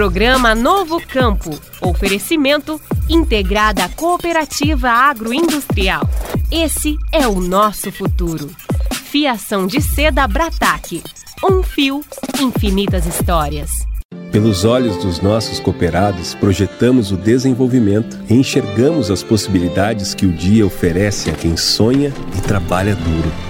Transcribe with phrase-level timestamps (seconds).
[0.00, 1.50] Programa Novo Campo.
[1.78, 6.08] Oferecimento Integrada Cooperativa Agroindustrial.
[6.50, 8.50] Esse é o nosso futuro.
[8.90, 11.02] Fiação de seda Brataque.
[11.44, 12.02] Um fio,
[12.40, 13.86] infinitas histórias.
[14.32, 20.64] Pelos olhos dos nossos cooperados, projetamos o desenvolvimento e enxergamos as possibilidades que o dia
[20.64, 23.49] oferece a quem sonha e trabalha duro.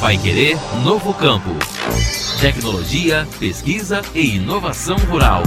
[0.00, 1.50] Vai Querer Novo Campo.
[2.40, 5.42] Tecnologia, pesquisa e inovação rural.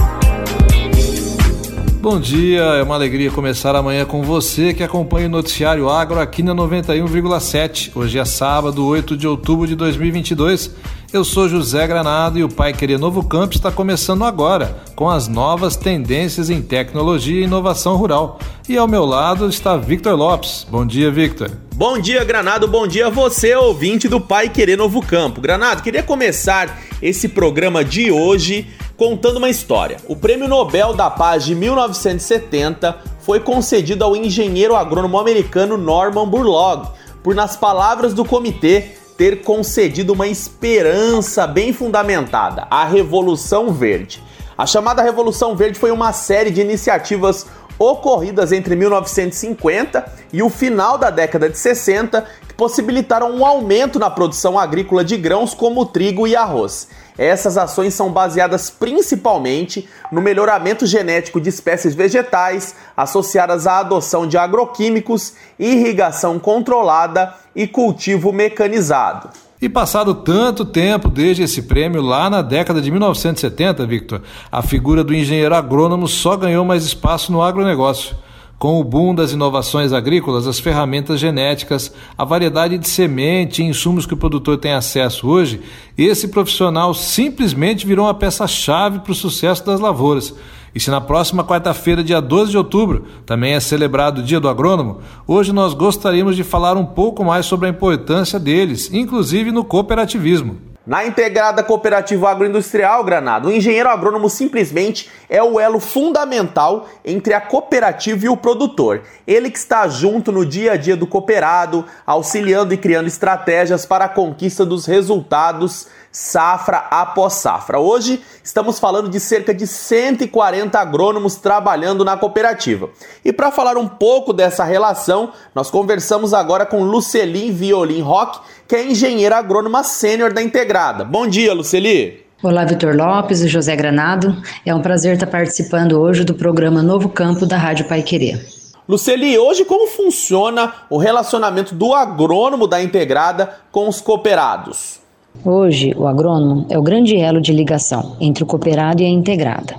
[2.00, 6.40] Bom dia, é uma alegria começar amanhã com você que acompanha o Noticiário Agro aqui
[6.40, 7.90] na 91,7.
[7.96, 10.70] Hoje é sábado, 8 de outubro de 2022.
[11.12, 15.26] Eu sou José Granado e o Pai Querer Novo Campo está começando agora com as
[15.26, 18.38] novas tendências em tecnologia e inovação rural.
[18.68, 20.64] E ao meu lado está Victor Lopes.
[20.70, 21.50] Bom dia, Victor.
[21.76, 22.68] Bom dia, Granado.
[22.68, 25.40] Bom dia você, ouvinte do Pai Querer Novo Campo.
[25.40, 29.96] Granado, queria começar esse programa de hoje contando uma história.
[30.06, 36.90] O Prêmio Nobel da Paz de 1970 foi concedido ao engenheiro agrônomo americano Norman Borlaug,
[37.24, 44.22] por, nas palavras do comitê, ter concedido uma esperança bem fundamentada, a Revolução Verde.
[44.56, 47.44] A chamada Revolução Verde foi uma série de iniciativas
[47.78, 54.10] ocorridas entre 1950 e o final da década de 60 que possibilitaram um aumento na
[54.10, 56.88] produção agrícola de grãos como trigo e arroz.
[57.16, 64.36] Essas ações são baseadas principalmente no melhoramento genético de espécies vegetais, associadas à adoção de
[64.36, 69.30] agroquímicos, irrigação controlada e cultivo mecanizado.
[69.62, 75.04] E passado tanto tempo desde esse prêmio, lá na década de 1970, Victor, a figura
[75.04, 78.16] do engenheiro agrônomo só ganhou mais espaço no agronegócio.
[78.58, 84.06] Com o boom das inovações agrícolas, as ferramentas genéticas, a variedade de semente e insumos
[84.06, 85.60] que o produtor tem acesso hoje,
[85.98, 90.34] esse profissional simplesmente virou uma peça-chave para o sucesso das lavouras.
[90.74, 94.48] E se na próxima quarta-feira, dia 12 de outubro, também é celebrado o Dia do
[94.48, 99.62] Agrônomo, hoje nós gostaríamos de falar um pouco mais sobre a importância deles, inclusive no
[99.62, 100.58] cooperativismo.
[100.86, 107.40] Na integrada cooperativa agroindustrial Granado, o engenheiro agrônomo simplesmente é o elo fundamental entre a
[107.40, 109.00] cooperativa e o produtor.
[109.26, 114.04] Ele que está junto no dia a dia do cooperado, auxiliando e criando estratégias para
[114.04, 117.80] a conquista dos resultados safra após safra.
[117.80, 122.88] Hoje estamos falando de cerca de 140 agrônomos trabalhando na cooperativa.
[123.24, 128.38] E para falar um pouco dessa relação, nós conversamos agora com Lucelin Violin Rock,
[128.68, 130.73] que é engenheira agrônoma sênior da Integrada.
[131.08, 132.24] Bom dia, Luceli.
[132.42, 134.42] Olá, Vitor Lopes e José Granado.
[134.66, 138.44] É um prazer estar participando hoje do programa Novo Campo da Rádio Pai Querer.
[138.88, 144.98] Luceli, hoje como funciona o relacionamento do agrônomo da Integrada com os cooperados?
[145.44, 149.76] Hoje, o agrônomo é o grande elo de ligação entre o cooperado e a integrada.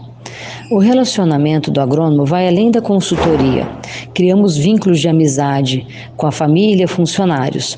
[0.71, 3.67] O relacionamento do agrônomo vai além da consultoria.
[4.13, 5.85] Criamos vínculos de amizade
[6.15, 7.77] com a família, funcionários.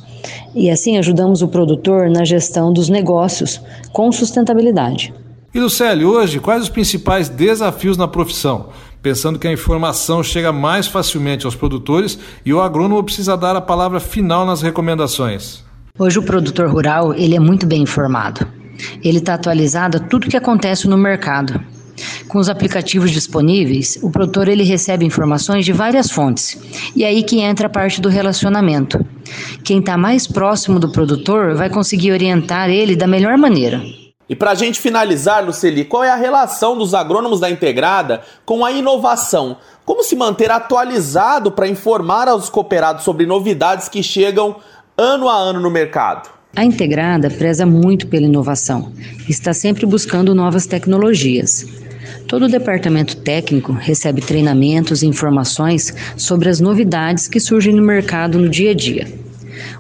[0.56, 3.62] E assim ajudamos o produtor na gestão dos negócios
[3.92, 5.14] com sustentabilidade.
[5.54, 8.70] E Lucélio, hoje, quais os principais desafios na profissão?
[9.02, 13.62] Pensando que a informação chega mais facilmente aos produtores e o agrônomo precisa dar a
[13.62, 15.64] palavra final nas recomendações.
[15.98, 18.46] Hoje o produtor rural ele é muito bem informado.
[19.04, 21.60] Ele está atualizado a tudo que acontece no mercado.
[22.28, 26.58] Com os aplicativos disponíveis, o produtor ele recebe informações de várias fontes.
[26.96, 29.04] E aí que entra a parte do relacionamento.
[29.64, 33.82] Quem está mais próximo do produtor vai conseguir orientar ele da melhor maneira.
[34.30, 38.66] E para a gente finalizar, Luceli, qual é a relação dos agrônomos da Integrada com
[38.66, 39.58] a inovação?
[39.86, 44.58] Como se manter atualizado para informar aos cooperados sobre novidades que chegam
[44.98, 46.37] ano a ano no mercado?
[46.56, 48.92] A Integrada preza muito pela inovação,
[49.30, 51.66] está sempre buscando novas tecnologias.
[52.28, 58.40] Todo o departamento técnico recebe treinamentos e informações sobre as novidades que surgem no mercado
[58.40, 59.08] no dia a dia.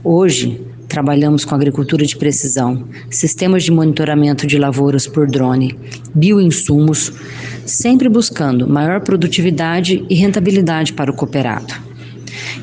[0.03, 5.77] Hoje, trabalhamos com agricultura de precisão, sistemas de monitoramento de lavouras por drone,
[6.13, 7.11] bioinsumos,
[7.65, 11.73] sempre buscando maior produtividade e rentabilidade para o cooperado.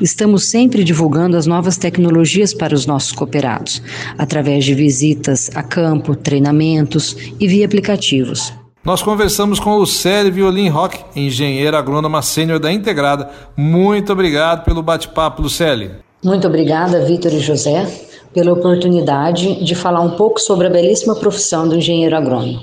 [0.01, 3.81] Estamos sempre divulgando as novas tecnologias para os nossos cooperados,
[4.17, 8.53] através de visitas a campo, treinamentos e via aplicativos.
[8.83, 13.29] Nós conversamos com Lucélia Violim Rock, engenheira agrônoma sênior da Integrada.
[13.57, 16.01] Muito obrigado pelo bate-papo, Lucélia.
[16.23, 17.87] Muito obrigada, Vitor e José,
[18.33, 22.59] pela oportunidade de falar um pouco sobre a belíssima profissão do engenheiro agrônomo.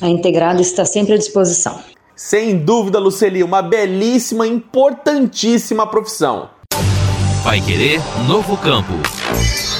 [0.00, 1.80] A Integrada está sempre à disposição.
[2.14, 6.55] Sem dúvida, Luceli, uma belíssima, importantíssima profissão.
[7.46, 8.92] Vai Querer Novo Campo.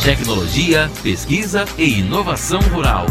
[0.05, 3.07] Tecnologia, pesquisa e inovação rural.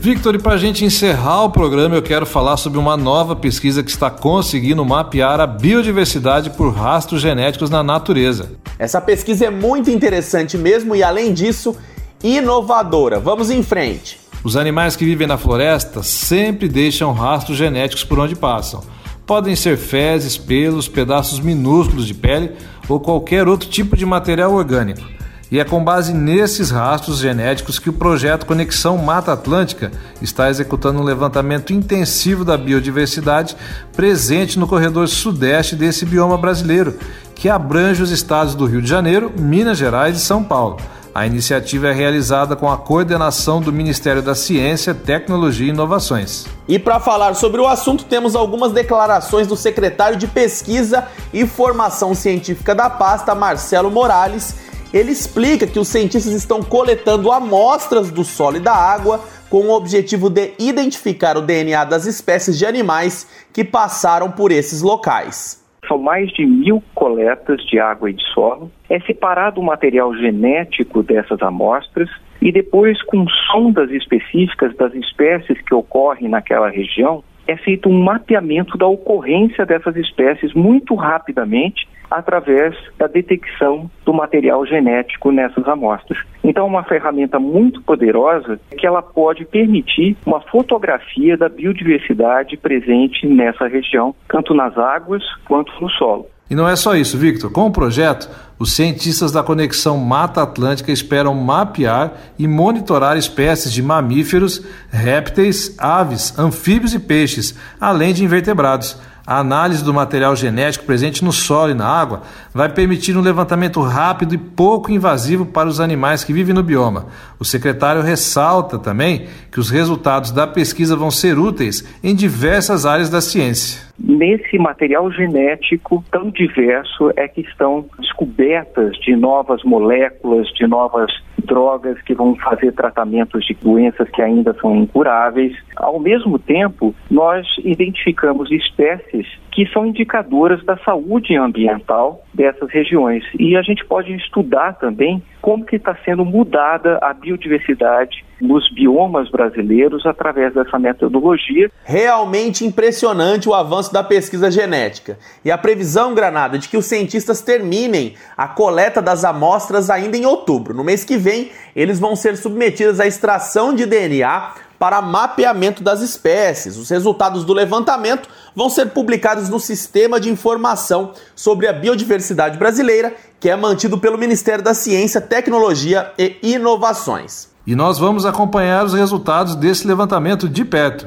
[0.00, 3.82] Victor, e para a gente encerrar o programa, eu quero falar sobre uma nova pesquisa
[3.82, 8.52] que está conseguindo mapear a biodiversidade por rastros genéticos na natureza.
[8.78, 11.76] Essa pesquisa é muito interessante mesmo e, além disso,
[12.22, 13.18] inovadora.
[13.18, 14.20] Vamos em frente.
[14.44, 18.84] Os animais que vivem na floresta sempre deixam rastros genéticos por onde passam.
[19.28, 22.52] Podem ser fezes, pelos, pedaços minúsculos de pele
[22.88, 25.06] ou qualquer outro tipo de material orgânico.
[25.52, 29.92] E é com base nesses rastros genéticos que o projeto Conexão Mata Atlântica
[30.22, 33.54] está executando um levantamento intensivo da biodiversidade
[33.94, 36.98] presente no corredor sudeste desse bioma brasileiro,
[37.34, 40.78] que abrange os estados do Rio de Janeiro, Minas Gerais e São Paulo.
[41.18, 46.46] A iniciativa é realizada com a coordenação do Ministério da Ciência, Tecnologia e Inovações.
[46.68, 52.14] E para falar sobre o assunto, temos algumas declarações do secretário de Pesquisa e Formação
[52.14, 54.54] Científica da pasta, Marcelo Morales
[54.94, 59.20] ele explica que os cientistas estão coletando amostras do solo e da água
[59.50, 64.82] com o objetivo de identificar o DNA das espécies de animais que passaram por esses
[64.82, 65.58] locais.
[65.88, 68.70] São mais de mil coletas de água e de solo.
[68.88, 72.08] É separado o material genético dessas amostras
[72.40, 78.76] e depois, com sondas específicas das espécies que ocorrem naquela região, é feito um mapeamento
[78.76, 86.18] da ocorrência dessas espécies muito rapidamente através da detecção do material genético nessas amostras.
[86.42, 93.26] Então, é uma ferramenta muito poderosa que ela pode permitir uma fotografia da biodiversidade presente
[93.26, 96.26] nessa região, tanto nas águas quanto no solo.
[96.50, 97.52] E não é só isso, Victor.
[97.52, 98.28] Com o projeto,
[98.58, 106.38] os cientistas da Conexão Mata Atlântica esperam mapear e monitorar espécies de mamíferos, répteis, aves,
[106.38, 108.98] anfíbios e peixes, além de invertebrados.
[109.30, 112.22] A análise do material genético presente no solo e na água
[112.54, 117.08] vai permitir um levantamento rápido e pouco invasivo para os animais que vivem no bioma.
[117.38, 123.10] O secretário ressalta também que os resultados da pesquisa vão ser úteis em diversas áreas
[123.10, 123.86] da ciência.
[123.98, 131.12] Nesse material genético tão diverso é que estão descobertas de novas moléculas, de novas
[131.44, 135.56] drogas que vão fazer tratamentos de doenças que ainda são incuráveis.
[135.76, 139.17] Ao mesmo tempo, nós identificamos espécies
[139.50, 143.24] que são indicadoras da saúde ambiental dessas regiões.
[143.38, 149.28] E a gente pode estudar também como que está sendo mudada a biodiversidade nos biomas
[149.30, 151.70] brasileiros através dessa metodologia.
[151.84, 155.18] Realmente impressionante o avanço da pesquisa genética.
[155.44, 160.24] E a previsão, Granada, de que os cientistas terminem a coleta das amostras ainda em
[160.24, 160.74] outubro.
[160.74, 166.00] No mês que vem, eles vão ser submetidos à extração de DNA para mapeamento das
[166.00, 166.76] espécies.
[166.76, 173.14] Os resultados do levantamento vão ser publicados no Sistema de Informação sobre a Biodiversidade Brasileira,
[173.40, 177.48] que é mantido pelo Ministério da Ciência, Tecnologia e Inovações.
[177.66, 181.06] E nós vamos acompanhar os resultados desse levantamento de perto.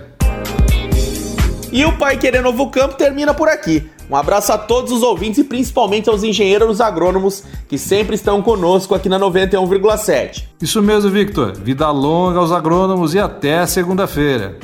[1.72, 3.90] E o Pai Querer Novo Campo termina por aqui.
[4.10, 8.94] Um abraço a todos os ouvintes e principalmente aos engenheiros agrônomos que sempre estão conosco
[8.94, 10.44] aqui na 91,7.
[10.62, 11.54] Isso mesmo, Victor.
[11.58, 14.60] Vida longa aos agrônomos e até segunda-feira.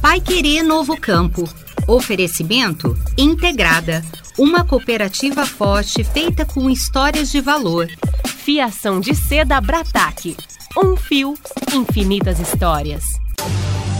[0.00, 1.48] Pai Querer Novo Campo.
[1.88, 4.04] Oferecimento Integrada.
[4.38, 7.88] Uma cooperativa forte feita com histórias de valor.
[8.24, 10.36] Fiação de seda Brataque.
[10.76, 11.34] Um fio,
[11.72, 13.23] infinitas histórias.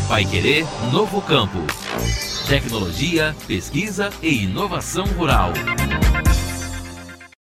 [0.08, 1.58] Pai Querer Novo Campo.
[2.46, 5.50] Tecnologia, pesquisa e inovação rural.